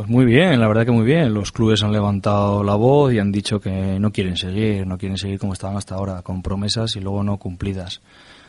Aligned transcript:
Pues 0.00 0.08
muy 0.08 0.24
bien, 0.24 0.58
la 0.58 0.66
verdad 0.66 0.86
que 0.86 0.92
muy 0.92 1.04
bien. 1.04 1.34
Los 1.34 1.52
clubes 1.52 1.82
han 1.82 1.92
levantado 1.92 2.64
la 2.64 2.74
voz 2.74 3.12
y 3.12 3.18
han 3.18 3.30
dicho 3.30 3.60
que 3.60 4.00
no 4.00 4.10
quieren 4.10 4.34
seguir, 4.34 4.86
no 4.86 4.96
quieren 4.96 5.18
seguir 5.18 5.38
como 5.38 5.52
estaban 5.52 5.76
hasta 5.76 5.94
ahora, 5.94 6.22
con 6.22 6.40
promesas 6.40 6.96
y 6.96 7.00
luego 7.00 7.22
no 7.22 7.36
cumplidas. 7.36 8.00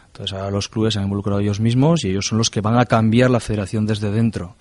Entonces 0.08 0.32
ahora 0.32 0.50
los 0.50 0.70
clubes 0.70 0.94
se 0.94 1.00
han 1.00 1.08
involucrado 1.08 1.42
ellos 1.42 1.60
mismos 1.60 2.06
y 2.06 2.12
ellos 2.12 2.26
son 2.26 2.38
los 2.38 2.50
que 2.50 2.62
van 2.62 2.78
a 2.78 2.86
cambiar 2.86 3.30
la 3.30 3.42
federación 3.42 3.86
desde 3.86 4.12
dentro. 4.12 4.56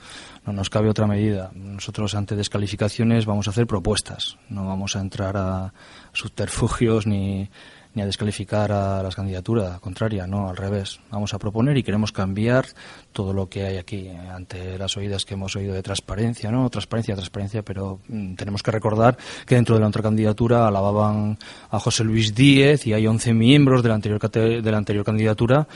No 0.45 0.53
nos 0.53 0.69
cabe 0.69 0.89
otra 0.89 1.07
medida. 1.07 1.53
Nosotros 1.55 2.17
ante 2.17 2.35
descalificaciones 2.35 3.25
vamos 3.25 3.47
a 3.47 3.51
hacer 3.51 3.69
propuestas, 3.69 4.37
no 4.49 4.67
vamos 4.67 4.97
a 4.97 5.01
entrar 5.01 5.37
a 5.37 5.73
subterfugios 6.13 7.07
ni, 7.07 7.49
ni 7.95 8.03
a 8.03 8.07
descalificar 8.07 8.71
a 8.71 9.03
las 9.03 9.17
candidaturas, 9.17 9.81
contraria, 9.81 10.27
no, 10.27 10.49
al 10.49 10.57
revés. 10.57 11.01
Vamos 11.11 11.35
a 11.35 11.39
proponer 11.39 11.77
y 11.77 11.83
queremos 11.83 12.13
cambiar 12.13 12.67
todo 13.13 13.33
lo 13.33 13.49
que 13.49 13.65
hay 13.65 13.77
aquí 13.79 14.09
ante 14.09 14.79
las 14.79 14.97
oídas 14.97 15.25
que 15.25 15.35
hemos 15.35 15.57
oído 15.57 15.75
de 15.75 15.83
transparencia, 15.83 16.51
¿no? 16.51 16.71
Transparencia, 16.71 17.15
transparencia, 17.15 17.63
pero 17.63 18.01
mm, 18.09 18.35
tenemos 18.35 18.63
que 18.63 18.71
recordar 18.71 19.17
que 19.45 19.57
dentro 19.57 19.75
de 19.75 19.81
la 19.81 19.89
otra 19.89 20.03
candidatura 20.03 20.69
alababan 20.69 21.39
a 21.71 21.81
José 21.81 22.05
Luis 22.05 22.35
Díez 22.35 22.87
y 22.87 22.93
hay 22.93 23.07
11 23.07 23.35
miembros 23.35 23.83
de 23.83 23.89
la 23.89 23.95
anterior, 23.97 25.05
candidatura 25.05 25.67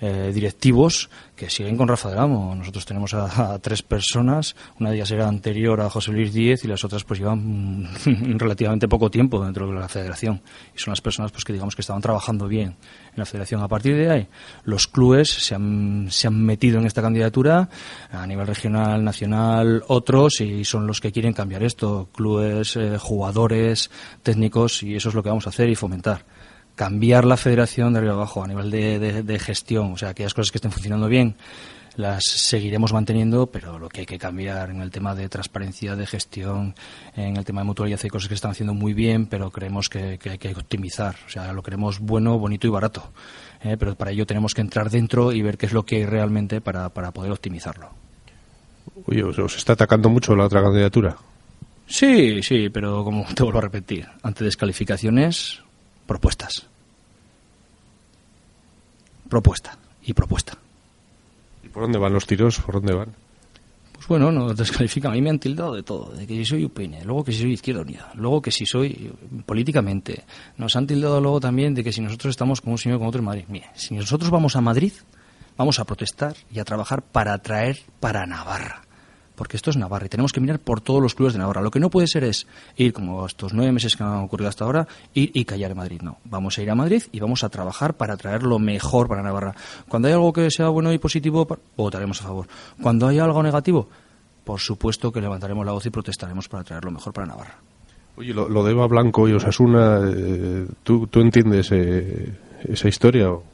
eh, 0.00 0.30
directivos 0.32 1.10
que 1.36 1.50
siguen 1.50 1.76
con 1.76 1.88
Rafa 1.88 2.10
del 2.10 2.18
Amo. 2.18 2.54
Nosotros 2.54 2.86
tenemos 2.86 3.12
a, 3.14 3.58
tres 3.58 3.82
personas, 3.82 4.54
una 4.78 4.90
de 4.90 4.96
ellas 4.96 5.10
era 5.10 5.28
anterior 5.28 5.80
a 5.80 5.90
José 5.90 6.12
Luis 6.12 6.32
Díez 6.32 6.64
y 6.64 6.68
las 6.68 6.84
otras 6.84 7.04
pues 7.04 7.20
llevan 7.20 7.88
relativamente 8.38 8.88
poco 8.88 9.10
tiempo 9.10 9.44
dentro 9.44 9.66
de 9.66 9.74
la 9.74 9.88
federación. 9.88 10.42
Y 10.74 10.78
son 10.78 10.92
las 10.92 11.00
personas 11.00 11.32
pues 11.32 11.44
que 11.44 11.52
digamos 11.52 11.74
que 11.74 11.82
estaban 11.82 12.02
trabajando 12.02 12.46
bien 12.46 12.68
en 12.68 13.16
la 13.16 13.24
federación. 13.24 13.62
A 13.62 13.68
partir 13.68 13.96
de 13.96 14.10
ahí, 14.10 14.28
los 14.64 14.86
clubes 14.86 15.28
se 15.30 15.54
han, 15.54 16.06
se 16.10 16.28
han 16.28 16.40
metido 16.40 16.78
en 16.78 16.86
esta 16.86 17.02
candidatura 17.02 17.68
a 18.10 18.26
nivel 18.26 18.46
regional, 18.46 19.02
nacional, 19.02 19.82
otros, 19.88 20.40
y 20.40 20.64
son 20.64 20.86
los 20.86 21.00
que 21.00 21.12
quieren 21.12 21.32
cambiar 21.32 21.62
esto. 21.62 22.08
Clubes, 22.12 22.76
eh, 22.76 22.96
jugadores, 22.98 23.90
técnicos, 24.22 24.82
y 24.82 24.94
eso 24.94 25.08
es 25.08 25.14
lo 25.14 25.22
que 25.22 25.28
vamos 25.28 25.46
a 25.46 25.50
hacer 25.50 25.68
y 25.68 25.74
fomentar 25.74 26.24
cambiar 26.74 27.24
la 27.24 27.36
federación 27.36 27.92
de 27.92 28.00
arriba 28.00 28.14
abajo 28.14 28.42
a 28.42 28.48
nivel 28.48 28.70
de, 28.70 29.22
de, 29.22 29.38
gestión, 29.38 29.92
o 29.92 29.96
sea, 29.96 30.10
aquellas 30.10 30.34
cosas 30.34 30.50
que 30.50 30.58
estén 30.58 30.72
funcionando 30.72 31.08
bien 31.08 31.36
las 31.96 32.24
seguiremos 32.24 32.92
manteniendo, 32.92 33.46
pero 33.46 33.78
lo 33.78 33.88
que 33.88 34.00
hay 34.00 34.06
que 34.06 34.18
cambiar 34.18 34.70
en 34.70 34.80
el 34.80 34.90
tema 34.90 35.14
de 35.14 35.28
transparencia, 35.28 35.94
de 35.96 36.06
gestión, 36.06 36.74
en 37.16 37.36
el 37.36 37.44
tema 37.44 37.60
de 37.60 37.66
mutualidad 37.66 38.00
hay 38.02 38.10
cosas 38.10 38.28
que 38.28 38.34
están 38.34 38.50
haciendo 38.50 38.74
muy 38.74 38.94
bien, 38.94 39.26
pero 39.26 39.50
creemos 39.50 39.88
que, 39.88 40.18
hay 40.24 40.38
que 40.38 40.54
optimizar. 40.56 41.16
O 41.26 41.30
sea, 41.30 41.52
lo 41.52 41.62
queremos 41.62 42.00
bueno, 42.00 42.38
bonito 42.38 42.66
y 42.66 42.70
barato. 42.70 43.12
¿eh? 43.62 43.76
Pero 43.78 43.94
para 43.94 44.10
ello 44.10 44.26
tenemos 44.26 44.54
que 44.54 44.60
entrar 44.60 44.90
dentro 44.90 45.32
y 45.32 45.42
ver 45.42 45.56
qué 45.56 45.66
es 45.66 45.72
lo 45.72 45.84
que 45.84 45.96
hay 45.96 46.06
realmente 46.06 46.60
para, 46.60 46.88
para 46.88 47.12
poder 47.12 47.30
optimizarlo. 47.30 47.90
Oye, 49.06 49.22
¿os 49.22 49.56
está 49.56 49.74
atacando 49.74 50.08
mucho 50.08 50.34
la 50.34 50.44
otra 50.44 50.62
candidatura? 50.62 51.16
Sí, 51.86 52.42
sí, 52.42 52.70
pero 52.70 53.04
como 53.04 53.24
te 53.34 53.42
vuelvo 53.42 53.58
a 53.58 53.62
repetir, 53.62 54.06
ante 54.22 54.44
descalificaciones, 54.44 55.60
propuestas. 56.06 56.66
Propuesta 59.28 59.78
y 60.04 60.12
propuesta. 60.12 60.58
¿Y 61.62 61.68
por 61.68 61.82
dónde 61.82 61.98
van 61.98 62.12
los 62.12 62.26
tiros? 62.26 62.60
¿Por 62.60 62.74
dónde 62.74 62.94
van? 62.94 63.14
Pues 63.92 64.06
bueno, 64.06 64.30
nos 64.30 64.56
descalifican. 64.56 65.12
A 65.12 65.14
mí 65.14 65.22
me 65.22 65.30
han 65.30 65.38
tildado 65.38 65.74
de 65.74 65.82
todo. 65.82 66.12
De 66.12 66.26
que 66.26 66.34
si 66.34 66.44
soy 66.44 66.64
UPN, 66.64 67.04
luego 67.04 67.24
que 67.24 67.32
si 67.32 67.40
soy 67.40 67.52
Izquierda 67.52 67.82
Unida, 67.82 68.12
luego 68.14 68.42
que 68.42 68.50
si 68.50 68.66
soy 68.66 69.12
políticamente. 69.46 70.24
Nos 70.58 70.76
han 70.76 70.86
tildado 70.86 71.20
luego 71.20 71.40
también 71.40 71.74
de 71.74 71.82
que 71.82 71.92
si 71.92 72.00
nosotros 72.00 72.30
estamos 72.30 72.60
con 72.60 72.72
un 72.72 72.78
señor 72.78 72.98
con 72.98 73.08
otro 73.08 73.20
en 73.20 73.24
Madrid. 73.24 73.44
Mire, 73.48 73.70
si 73.74 73.94
nosotros 73.94 74.30
vamos 74.30 74.56
a 74.56 74.60
Madrid, 74.60 74.92
vamos 75.56 75.78
a 75.78 75.84
protestar 75.84 76.36
y 76.52 76.58
a 76.58 76.64
trabajar 76.64 77.02
para 77.02 77.32
atraer 77.32 77.78
para 78.00 78.26
Navarra 78.26 78.84
porque 79.34 79.56
esto 79.56 79.70
es 79.70 79.76
Navarra 79.76 80.06
y 80.06 80.08
tenemos 80.08 80.32
que 80.32 80.40
mirar 80.40 80.58
por 80.58 80.80
todos 80.80 81.02
los 81.02 81.14
clubes 81.14 81.32
de 81.32 81.38
Navarra. 81.38 81.62
Lo 81.62 81.70
que 81.70 81.80
no 81.80 81.90
puede 81.90 82.06
ser 82.06 82.24
es 82.24 82.46
ir, 82.76 82.92
como 82.92 83.26
estos 83.26 83.52
nueve 83.52 83.72
meses 83.72 83.96
que 83.96 84.02
han 84.02 84.16
ocurrido 84.16 84.48
hasta 84.48 84.64
ahora, 84.64 84.86
ir 85.12 85.30
y 85.34 85.44
callar 85.44 85.72
en 85.72 85.76
Madrid. 85.76 86.00
No, 86.02 86.18
vamos 86.24 86.58
a 86.58 86.62
ir 86.62 86.70
a 86.70 86.74
Madrid 86.74 87.02
y 87.12 87.20
vamos 87.20 87.44
a 87.44 87.48
trabajar 87.48 87.94
para 87.94 88.16
traer 88.16 88.42
lo 88.42 88.58
mejor 88.58 89.08
para 89.08 89.22
Navarra. 89.22 89.54
Cuando 89.88 90.08
hay 90.08 90.14
algo 90.14 90.32
que 90.32 90.50
sea 90.50 90.68
bueno 90.68 90.92
y 90.92 90.98
positivo, 90.98 91.46
votaremos 91.76 92.20
a 92.22 92.24
favor. 92.24 92.46
Cuando 92.80 93.08
hay 93.08 93.18
algo 93.18 93.42
negativo, 93.42 93.88
por 94.44 94.60
supuesto 94.60 95.10
que 95.10 95.20
levantaremos 95.20 95.64
la 95.64 95.72
voz 95.72 95.86
y 95.86 95.90
protestaremos 95.90 96.48
para 96.48 96.64
traer 96.64 96.84
lo 96.84 96.90
mejor 96.90 97.12
para 97.12 97.26
Navarra. 97.26 97.56
Oye, 98.16 98.32
lo, 98.32 98.62
de 98.62 98.70
Eva 98.70 98.86
Blanco 98.86 99.28
y 99.28 99.32
Osasuna, 99.32 100.00
eh, 100.06 100.66
¿tú, 100.84 101.08
¿tú, 101.08 101.20
entiendes 101.20 101.72
eh, 101.72 102.32
esa 102.62 102.86
historia? 102.88 103.30
O? 103.30 103.53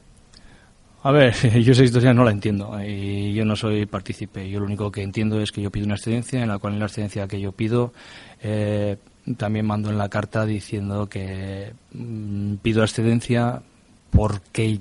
A 1.03 1.11
ver, 1.11 1.33
yo 1.63 1.71
esa 1.71 1.83
historia 1.83 2.13
no 2.13 2.23
la 2.23 2.31
entiendo 2.31 2.79
y 2.83 3.33
yo 3.33 3.43
no 3.43 3.55
soy 3.55 3.85
partícipe. 3.85 4.49
Yo 4.49 4.59
lo 4.59 4.65
único 4.65 4.91
que 4.91 5.01
entiendo 5.01 5.41
es 5.41 5.51
que 5.51 5.61
yo 5.61 5.71
pido 5.71 5.85
una 5.85 5.95
excedencia, 5.95 6.41
en 6.41 6.49
la 6.49 6.59
cual 6.59 6.73
en 6.73 6.79
la 6.79 6.85
excedencia 6.85 7.27
que 7.27 7.39
yo 7.41 7.51
pido 7.51 7.93
eh, 8.41 8.97
también 9.37 9.65
mando 9.65 9.89
en 9.89 9.97
la 9.97 10.09
carta 10.09 10.45
diciendo 10.45 11.07
que 11.07 11.73
mm, 11.93 12.55
pido 12.55 12.83
excedencia 12.83 13.61
porque 14.11 14.79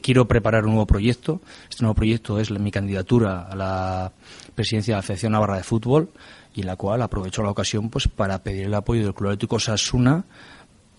quiero 0.00 0.26
preparar 0.26 0.64
un 0.64 0.72
nuevo 0.72 0.86
proyecto. 0.86 1.40
Este 1.68 1.82
nuevo 1.82 1.94
proyecto 1.94 2.40
es 2.40 2.50
mi 2.50 2.70
candidatura 2.70 3.42
a 3.42 3.54
la 3.54 4.12
presidencia 4.54 4.94
de 4.94 4.98
la 4.98 5.02
Federación 5.02 5.32
Navarra 5.32 5.56
de 5.56 5.64
Fútbol 5.64 6.10
y 6.54 6.60
en 6.60 6.66
la 6.66 6.76
cual 6.76 7.02
aprovecho 7.02 7.42
la 7.42 7.50
ocasión 7.50 7.90
pues 7.90 8.08
para 8.08 8.42
pedir 8.42 8.66
el 8.66 8.74
apoyo 8.74 9.04
del 9.04 9.14
Club 9.14 9.30
Atlético 9.30 9.58
Sasuna 9.58 10.24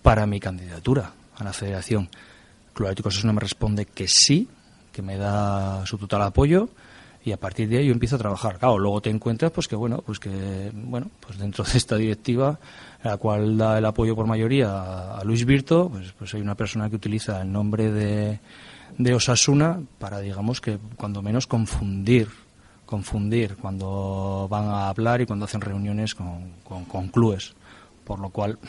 para 0.01 0.25
mi 0.27 0.39
candidatura 0.39 1.11
a 1.35 1.43
la 1.43 1.53
Federación. 1.53 2.09
Club 2.73 2.87
Atlético 2.87 3.09
Osasuna 3.09 3.33
me 3.33 3.41
responde 3.41 3.85
que 3.85 4.07
sí, 4.07 4.47
que 4.91 5.01
me 5.01 5.17
da 5.17 5.85
su 5.85 5.97
total 5.97 6.21
apoyo 6.23 6.69
y 7.25 7.31
a 7.31 7.37
partir 7.37 7.69
de 7.69 7.77
ahí 7.77 7.87
yo 7.87 7.93
empiezo 7.93 8.15
a 8.15 8.19
trabajar. 8.19 8.59
Claro, 8.59 8.77
luego 8.77 9.01
te 9.01 9.09
encuentras 9.09 9.51
pues 9.51 9.67
que 9.67 9.75
bueno, 9.75 10.03
pues 10.05 10.19
que 10.19 10.71
bueno, 10.73 11.09
pues 11.25 11.37
dentro 11.37 11.63
de 11.63 11.77
esta 11.77 11.95
directiva 11.95 12.59
la 13.03 13.17
cual 13.17 13.57
da 13.57 13.77
el 13.77 13.85
apoyo 13.85 14.15
por 14.15 14.27
mayoría 14.27 15.17
a, 15.17 15.23
Luis 15.23 15.45
Virto, 15.45 15.89
pues 15.89 16.13
pues 16.13 16.33
hay 16.33 16.41
una 16.41 16.55
persona 16.55 16.89
que 16.89 16.95
utiliza 16.95 17.41
el 17.41 17.51
nombre 17.51 17.91
de, 17.91 18.39
de 18.97 19.13
Osasuna 19.13 19.79
para 19.99 20.19
digamos 20.19 20.61
que 20.61 20.77
cuando 20.95 21.21
menos 21.21 21.47
confundir 21.47 22.29
confundir 22.85 23.55
cuando 23.55 24.47
van 24.49 24.65
a 24.65 24.89
hablar 24.89 25.21
y 25.21 25.25
cuando 25.25 25.45
hacen 25.45 25.61
reuniones 25.61 26.13
con, 26.13 26.51
con, 26.63 26.85
con 26.85 27.07
clubes, 27.07 27.53
por 28.03 28.19
lo 28.19 28.29
cual 28.29 28.59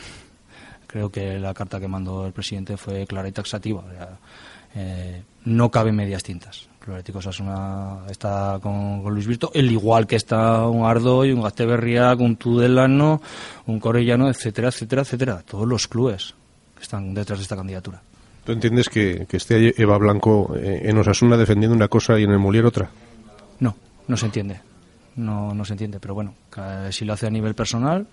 creo 0.95 1.11
que 1.11 1.37
la 1.37 1.53
carta 1.53 1.77
que 1.77 1.89
mandó 1.89 2.25
el 2.25 2.31
presidente 2.31 2.77
fue 2.77 3.05
clara 3.05 3.27
y 3.27 3.33
taxativa. 3.33 3.83
Eh, 4.73 5.21
no 5.43 5.69
cabe 5.69 5.91
medias 5.91 6.23
tintas. 6.23 6.69
Atlético 6.79 7.19
Osasuna 7.19 7.97
está 8.09 8.59
con, 8.61 9.03
Luis 9.03 9.27
Virto, 9.27 9.51
el 9.53 9.69
igual 9.69 10.07
que 10.07 10.15
está 10.15 10.65
un 10.69 10.85
Ardoy, 10.85 11.33
un 11.33 11.41
Gasteberria, 11.41 12.15
un 12.15 12.37
Tudelano, 12.37 13.21
un 13.65 13.77
Corellano, 13.81 14.29
etcétera, 14.29 14.69
etcétera, 14.69 15.01
etcétera. 15.01 15.43
Todos 15.45 15.67
los 15.67 15.85
clubes 15.89 16.33
que 16.77 16.83
están 16.83 17.13
detrás 17.13 17.39
de 17.39 17.43
esta 17.43 17.57
candidatura. 17.57 18.01
¿Tú 18.45 18.53
entiendes 18.53 18.87
que, 18.87 19.25
que 19.27 19.35
esté 19.35 19.73
Eva 19.81 19.97
Blanco 19.97 20.55
eh, 20.55 20.83
en 20.85 20.97
Osasuna 20.97 21.35
defendiendo 21.35 21.75
una 21.75 21.89
cosa 21.89 22.17
y 22.17 22.23
en 22.23 22.31
el 22.31 22.39
Molière 22.39 22.67
otra? 22.67 22.89
No, 23.59 23.75
no 24.07 24.15
se 24.15 24.27
entiende. 24.27 24.61
No, 25.17 25.53
no 25.53 25.65
se 25.65 25.73
entiende, 25.73 25.99
pero 25.99 26.13
bueno, 26.13 26.35
si 26.91 27.03
lo 27.03 27.11
hace 27.11 27.27
a 27.27 27.29
nivel 27.29 27.53
personal, 27.53 28.07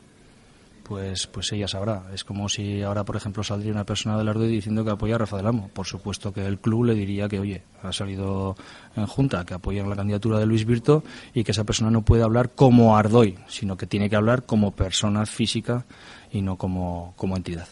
pues, 0.93 1.27
pues 1.27 1.51
ella 1.53 1.67
sabrá. 1.67 2.03
Es 2.13 2.23
como 2.23 2.51
si 2.51 2.83
ahora, 2.83 3.03
por 3.03 3.17
ejemplo, 3.17 3.43
saldría 3.43 3.73
una 3.73 3.85
persona 3.85 4.19
del 4.19 4.29
Ardoy 4.29 4.49
diciendo 4.49 4.85
que 4.85 4.91
apoya 4.91 5.15
a 5.15 5.19
Rafa 5.19 5.39
del 5.39 5.47
Amo. 5.47 5.71
Por 5.73 5.87
supuesto 5.87 6.35
que 6.35 6.45
el 6.45 6.59
club 6.59 6.85
le 6.85 6.95
diría 6.95 7.31
que, 7.31 7.41
oye, 7.41 7.63
ha 7.83 7.95
salido 7.95 8.57
en 8.95 9.07
junta, 9.07 9.47
que 9.47 9.55
apoyan 9.55 9.89
la 9.89 9.97
candidatura 9.97 10.39
de 10.39 10.45
Luis 10.45 10.67
Virto 10.67 11.03
y 11.33 11.45
que 11.45 11.53
esa 11.53 11.65
persona 11.65 11.91
no 11.91 12.03
puede 12.03 12.23
hablar 12.23 12.51
como 12.51 12.95
Ardoy, 12.95 13.39
sino 13.49 13.79
que 13.79 13.87
tiene 13.87 14.11
que 14.11 14.17
hablar 14.17 14.43
como 14.43 14.73
persona 14.73 15.25
física 15.25 15.87
y 16.31 16.43
no 16.43 16.57
como, 16.57 17.15
como 17.17 17.39
entidad. 17.39 17.69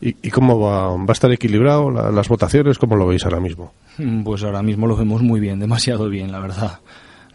¿Y, 0.00 0.30
cómo 0.30 0.58
va, 0.58 0.96
va 0.96 1.04
a 1.06 1.12
estar 1.12 1.30
equilibrado 1.32 1.90
las 1.90 2.28
votaciones? 2.30 2.78
¿Cómo 2.78 2.96
lo 2.96 3.06
veis 3.06 3.26
ahora 3.26 3.40
mismo? 3.40 3.74
Pues 4.24 4.42
ahora 4.42 4.62
mismo 4.62 4.86
lo 4.86 4.96
vemos 4.96 5.20
muy 5.20 5.38
bien, 5.38 5.58
demasiado 5.60 6.08
bien, 6.08 6.32
la 6.32 6.40
verdad. 6.40 6.80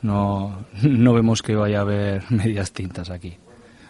No, 0.01 0.65
no 0.81 1.13
vemos 1.13 1.43
que 1.43 1.53
vaya 1.53 1.77
a 1.77 1.81
haber 1.81 2.23
medias 2.31 2.71
tintas 2.71 3.11
aquí 3.11 3.37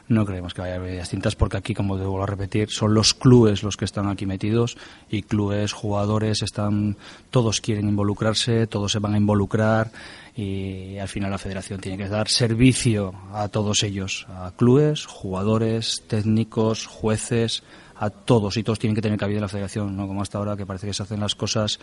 No 0.10 0.26
creemos 0.26 0.56
que 0.56 0.62
vaya 0.62 0.74
a 0.74 0.78
haber 0.78 0.90
medidas 0.90 1.08
distintas 1.08 1.36
porque 1.36 1.58
aquí, 1.58 1.76
como 1.76 1.96
debo 1.96 2.26
repetir, 2.26 2.72
son 2.72 2.96
los 2.96 3.14
clubes 3.14 3.62
los 3.62 3.78
que 3.78 3.86
están 3.86 4.08
aquí 4.08 4.26
metidos 4.26 4.76
y 5.08 5.22
clubes, 5.22 5.72
jugadores, 5.72 6.42
están 6.42 6.98
todos 7.30 7.62
quieren 7.62 7.88
involucrarse, 7.88 8.66
todos 8.66 8.92
se 8.92 8.98
van 8.98 9.14
a 9.14 9.18
involucrar 9.18 9.92
y 10.36 10.98
al 10.98 11.08
final 11.08 11.30
la 11.30 11.38
federación 11.38 11.80
tiene 11.80 12.00
que 12.00 12.10
dar 12.10 12.28
servicio 12.28 13.14
a 13.34 13.50
todos 13.50 13.84
ellos, 13.84 14.26
a 14.30 14.52
clubes, 14.58 15.06
jugadores, 15.06 16.02
técnicos, 16.08 16.88
jueces, 16.88 17.62
a 17.96 18.10
todos 18.10 18.58
y 18.58 18.64
todos 18.64 18.80
tienen 18.80 18.96
que 18.96 19.04
tener 19.04 19.20
cabida 19.20 19.38
en 19.38 19.44
la 19.44 19.48
federación, 19.48 19.96
no 19.96 20.08
como 20.08 20.24
hasta 20.24 20.40
ahora 20.40 20.58
que 20.58 20.66
parece 20.66 20.88
que 20.88 20.94
se 20.94 21.04
hacen 21.04 21.20
las 21.20 21.36
cosas, 21.36 21.80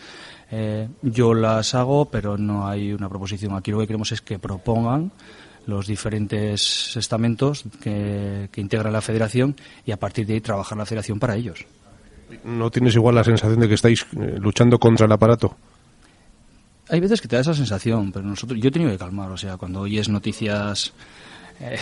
eh, 0.51 0.89
yo 1.01 1.33
las 1.33 1.75
hago, 1.75 2.05
pero 2.05 2.37
no 2.37 2.67
hay 2.67 2.91
una 2.91 3.07
proposición. 3.07 3.55
Aquí 3.55 3.71
lo 3.71 3.79
que 3.79 3.87
queremos 3.87 4.11
es 4.11 4.19
que 4.19 4.37
propongan 4.37 5.13
los 5.67 5.85
diferentes 5.85 6.95
estamentos 6.97 7.63
que, 7.81 8.49
que 8.51 8.61
integran 8.61 8.93
la 8.93 9.01
federación 9.01 9.55
y 9.85 9.91
a 9.91 9.97
partir 9.97 10.25
de 10.25 10.33
ahí 10.33 10.41
trabajar 10.41 10.77
la 10.77 10.85
federación 10.85 11.19
para 11.19 11.35
ellos. 11.35 11.65
¿No 12.43 12.69
tienes 12.69 12.95
igual 12.95 13.15
la 13.15 13.23
sensación 13.23 13.59
de 13.59 13.67
que 13.67 13.75
estáis 13.75 14.05
eh, 14.19 14.37
luchando 14.39 14.79
contra 14.79 15.05
el 15.05 15.11
aparato? 15.11 15.55
Hay 16.89 16.99
veces 16.99 17.21
que 17.21 17.27
te 17.27 17.35
da 17.35 17.41
esa 17.41 17.53
sensación, 17.53 18.11
pero 18.11 18.25
nosotros, 18.25 18.59
yo 18.59 18.69
he 18.69 18.71
tenido 18.71 18.91
que 18.91 18.97
calmar, 18.97 19.29
o 19.31 19.37
sea, 19.37 19.57
cuando 19.57 19.81
oyes 19.81 20.07
noticias, 20.09 20.93
eh, 21.59 21.77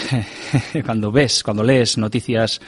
cuando 0.86 1.12
ves, 1.12 1.44
cuando 1.44 1.64
lees 1.64 1.98
noticias 1.98 2.60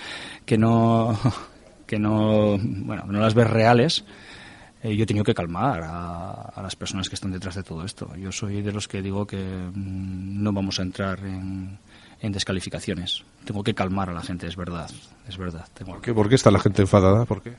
que 0.45 0.57
no, 0.57 1.17
que 1.87 1.97
no, 1.97 2.57
bueno, 2.59 3.05
no 3.07 3.19
las 3.19 3.33
ves 3.33 3.49
reales, 3.49 4.05
eh, 4.83 4.95
yo 4.95 5.03
he 5.03 5.05
tenido 5.05 5.23
que 5.23 5.33
calmar 5.33 5.81
a, 5.83 6.61
las 6.61 6.75
personas 6.75 7.09
que 7.09 7.15
están 7.15 7.31
detrás 7.31 7.55
de 7.55 7.63
todo 7.63 7.83
esto. 7.83 8.15
Yo 8.15 8.31
soy 8.31 8.61
de 8.61 8.71
los 8.71 8.87
que 8.87 9.01
digo 9.01 9.25
que 9.25 9.37
mm, 9.37 10.43
no 10.43 10.51
vamos 10.53 10.79
a 10.79 10.83
entrar 10.83 11.19
en, 11.19 11.79
descalificaciones. 12.21 13.23
Tengo 13.45 13.63
que 13.63 13.73
calmar 13.73 14.09
a 14.09 14.13
la 14.13 14.21
gente, 14.21 14.47
es 14.47 14.55
verdad, 14.55 14.89
es 15.27 15.37
verdad. 15.37 15.67
¿Por, 15.85 16.01
qué? 16.01 16.13
¿Por 16.13 16.29
qué 16.29 16.35
está 16.35 16.51
la 16.51 16.59
gente 16.59 16.81
enfadada? 16.81 17.25
¿Por 17.25 17.41
qué? 17.41 17.53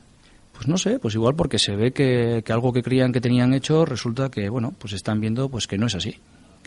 Pues 0.53 0.67
no 0.67 0.77
sé, 0.77 0.99
pues 0.99 1.15
igual 1.15 1.35
porque 1.35 1.57
se 1.57 1.75
ve 1.75 1.91
que, 1.91 2.43
que 2.45 2.53
algo 2.53 2.73
que 2.73 2.83
creían 2.83 3.13
que 3.13 3.21
tenían 3.21 3.53
hecho 3.53 3.85
resulta 3.85 4.29
que, 4.29 4.49
bueno, 4.49 4.73
pues 4.77 4.93
están 4.93 5.21
viendo 5.21 5.49
pues 5.49 5.67
que 5.67 5.77
no 5.77 5.87
es 5.87 5.95
así 5.95 6.19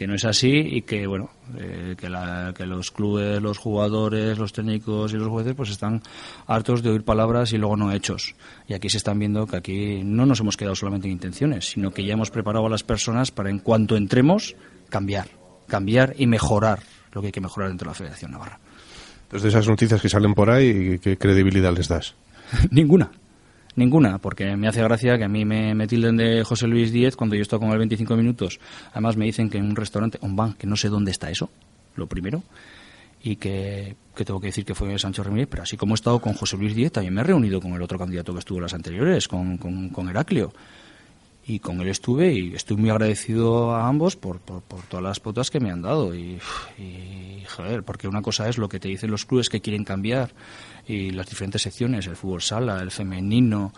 que 0.02 0.08
no 0.08 0.16
es 0.16 0.24
así 0.24 0.50
y 0.50 0.82
que 0.82 1.06
bueno 1.06 1.30
eh, 1.56 1.94
que, 1.96 2.08
la, 2.08 2.52
que, 2.56 2.66
los 2.66 2.90
clubes 2.90 3.40
los 3.40 3.56
jugadores 3.56 4.36
los 4.36 4.52
técnicos 4.52 5.12
y 5.12 5.16
los 5.16 5.28
jueces 5.28 5.54
pues 5.54 5.70
están 5.70 6.02
hartos 6.48 6.82
de 6.82 6.90
oír 6.90 7.04
palabras 7.04 7.52
y 7.52 7.58
luego 7.58 7.76
no 7.76 7.92
hechos. 7.92 8.34
Y 8.66 8.74
aquí 8.74 8.88
se 8.88 8.96
están 8.96 9.20
viendo 9.20 9.46
que 9.46 9.56
aquí 9.56 10.00
no 10.02 10.26
nos 10.26 10.40
hemos 10.40 10.56
quedado 10.56 10.74
solamente 10.74 11.06
en 11.06 11.12
intenciones 11.12 11.68
sino 11.68 11.92
que 11.92 12.04
ya 12.04 12.14
hemos 12.14 12.32
preparado 12.32 12.66
a 12.66 12.68
las 12.68 12.82
personas 12.82 13.30
para 13.30 13.48
en 13.48 13.60
cuanto 13.60 13.96
entremos 13.96 14.56
cambiar 14.88 15.28
cambiar 15.68 16.16
y 16.18 16.26
mejorar 16.26 16.80
lo 17.12 17.20
que 17.20 17.28
hay 17.28 17.32
que 17.32 17.40
mejorar 17.40 17.68
dentro 17.68 17.84
de 17.84 17.90
la 17.90 17.94
Federación 17.94 18.32
Navarra. 18.32 18.58
Entonces 19.22 19.50
esas 19.50 19.68
noticias 19.68 20.02
que 20.02 20.08
salen 20.08 20.34
por 20.34 20.50
ahí 20.50 20.98
qué 20.98 21.16
credibilidad 21.16 21.72
les 21.72 21.86
das 21.86 22.16
ninguna 22.72 23.08
Ninguna, 23.74 24.18
porque 24.18 24.56
me 24.56 24.68
hace 24.68 24.82
gracia 24.82 25.16
que 25.16 25.24
a 25.24 25.28
mí 25.28 25.44
me, 25.44 25.74
me 25.74 25.86
tilden 25.86 26.16
de 26.16 26.44
José 26.44 26.66
Luis 26.66 26.92
Díez 26.92 27.16
cuando 27.16 27.36
yo 27.36 27.42
estoy 27.42 27.58
con 27.58 27.70
él 27.70 27.78
25 27.78 28.16
minutos. 28.16 28.60
Además 28.90 29.16
me 29.16 29.24
dicen 29.24 29.48
que 29.48 29.58
en 29.58 29.64
un 29.64 29.76
restaurante, 29.76 30.18
un 30.20 30.36
van, 30.36 30.52
que 30.54 30.66
no 30.66 30.76
sé 30.76 30.88
dónde 30.88 31.10
está 31.10 31.30
eso, 31.30 31.48
lo 31.96 32.06
primero, 32.06 32.42
y 33.22 33.36
que, 33.36 33.96
que 34.14 34.24
tengo 34.24 34.40
que 34.40 34.48
decir 34.48 34.66
que 34.66 34.74
fue 34.74 34.98
Sancho 34.98 35.22
Ramírez, 35.22 35.48
pero 35.50 35.62
así 35.62 35.76
como 35.78 35.94
he 35.94 35.96
estado 35.96 36.20
con 36.20 36.34
José 36.34 36.58
Luis 36.58 36.74
Díez, 36.74 36.92
también 36.92 37.14
me 37.14 37.22
he 37.22 37.24
reunido 37.24 37.60
con 37.60 37.72
el 37.72 37.80
otro 37.80 37.98
candidato 37.98 38.32
que 38.34 38.40
estuvo 38.40 38.60
las 38.60 38.74
anteriores, 38.74 39.26
con, 39.26 39.56
con, 39.56 39.88
con 39.88 40.08
Heraclio 40.08 40.52
y 41.44 41.58
con 41.58 41.80
él 41.80 41.88
estuve 41.88 42.32
y 42.32 42.54
estoy 42.54 42.76
muy 42.76 42.90
agradecido 42.90 43.74
a 43.74 43.88
ambos 43.88 44.16
por, 44.16 44.40
por, 44.40 44.62
todas 44.88 45.02
las 45.02 45.20
potas 45.20 45.50
que 45.50 45.60
me 45.60 45.70
han 45.70 45.82
dado 45.82 46.14
y, 46.14 46.38
joder, 47.56 47.82
porque 47.82 48.08
una 48.08 48.22
cosa 48.22 48.48
es 48.48 48.58
lo 48.58 48.68
que 48.68 48.78
te 48.78 48.88
dicen 48.88 49.10
los 49.10 49.26
clubes 49.26 49.48
que 49.48 49.60
quieren 49.60 49.84
cambiar 49.84 50.32
y 50.86 51.10
las 51.10 51.28
diferentes 51.28 51.62
secciones, 51.62 52.06
el 52.06 52.16
fútbol 52.16 52.42
sala, 52.42 52.80
el 52.80 52.90
femenino, 52.90 53.72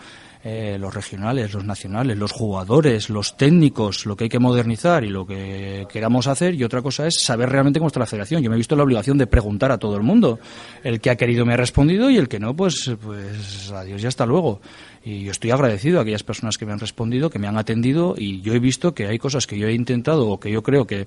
eh, 0.46 0.76
los 0.78 0.92
regionales, 0.92 1.54
los 1.54 1.64
nacionales, 1.64 2.18
los 2.18 2.30
jugadores, 2.30 3.08
los 3.08 3.34
técnicos, 3.34 4.04
lo 4.04 4.14
que 4.14 4.24
hay 4.24 4.30
que 4.30 4.38
modernizar 4.38 5.02
y 5.02 5.08
lo 5.08 5.26
que 5.26 5.86
queramos 5.90 6.26
hacer. 6.26 6.54
Y 6.54 6.64
otra 6.64 6.82
cosa 6.82 7.06
es 7.06 7.22
saber 7.22 7.48
realmente 7.48 7.78
cómo 7.78 7.86
está 7.86 7.98
la 7.98 8.04
federación. 8.04 8.42
Yo 8.42 8.50
me 8.50 8.56
he 8.56 8.58
visto 8.58 8.76
la 8.76 8.82
obligación 8.82 9.16
de 9.16 9.26
preguntar 9.26 9.72
a 9.72 9.78
todo 9.78 9.96
el 9.96 10.02
mundo. 10.02 10.38
El 10.82 11.00
que 11.00 11.08
ha 11.08 11.16
querido 11.16 11.46
me 11.46 11.54
ha 11.54 11.56
respondido 11.56 12.10
y 12.10 12.18
el 12.18 12.28
que 12.28 12.38
no, 12.38 12.54
pues, 12.54 12.92
pues 13.02 13.72
adiós 13.72 14.02
y 14.02 14.06
hasta 14.06 14.26
luego. 14.26 14.60
Y 15.02 15.24
yo 15.24 15.30
estoy 15.30 15.50
agradecido 15.50 15.98
a 15.98 16.02
aquellas 16.02 16.24
personas 16.24 16.58
que 16.58 16.66
me 16.66 16.72
han 16.72 16.78
respondido, 16.78 17.30
que 17.30 17.38
me 17.38 17.46
han 17.46 17.53
atendido 17.56 18.14
y 18.16 18.40
yo 18.40 18.54
he 18.54 18.58
visto 18.58 18.94
que 18.94 19.06
hay 19.06 19.18
cosas 19.18 19.46
que 19.46 19.58
yo 19.58 19.68
he 19.68 19.72
intentado 19.72 20.28
o 20.28 20.40
que 20.40 20.50
yo 20.50 20.62
creo 20.62 20.86
que 20.86 21.06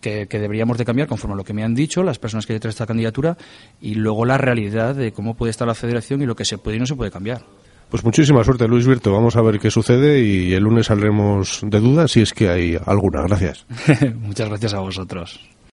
que, 0.00 0.26
deberíamos 0.26 0.78
de 0.78 0.84
cambiar 0.84 1.08
conforme 1.08 1.34
a 1.34 1.36
lo 1.36 1.44
que 1.44 1.52
me 1.52 1.62
han 1.62 1.74
dicho 1.74 2.02
las 2.02 2.18
personas 2.18 2.46
que 2.46 2.54
detrás 2.54 2.72
de 2.72 2.76
esta 2.76 2.86
candidatura 2.86 3.36
y 3.80 3.94
luego 3.94 4.24
la 4.24 4.38
realidad 4.38 4.94
de 4.94 5.12
cómo 5.12 5.34
puede 5.34 5.50
estar 5.50 5.68
la 5.68 5.74
federación 5.74 6.22
y 6.22 6.26
lo 6.26 6.34
que 6.34 6.44
se 6.44 6.58
puede 6.58 6.78
y 6.78 6.80
no 6.80 6.86
se 6.86 6.96
puede 6.96 7.10
cambiar. 7.10 7.42
Pues 7.90 8.04
muchísima 8.04 8.44
suerte, 8.44 8.68
Luis 8.68 8.86
Virto. 8.86 9.12
Vamos 9.12 9.36
a 9.36 9.42
ver 9.42 9.58
qué 9.58 9.70
sucede 9.70 10.22
y 10.22 10.52
el 10.52 10.62
lunes 10.62 10.86
saldremos 10.86 11.60
de 11.62 11.80
dudas 11.80 12.12
si 12.12 12.20
es 12.20 12.32
que 12.32 12.48
hay 12.48 12.78
alguna. 12.86 13.22
Gracias. 13.22 13.66
Muchas 14.16 14.48
gracias 14.48 14.74
a 14.74 14.80
vosotros. 14.80 15.40